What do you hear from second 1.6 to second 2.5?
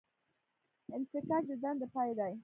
دندې پای دی